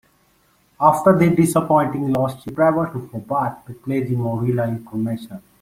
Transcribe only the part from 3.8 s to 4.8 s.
the Moorilla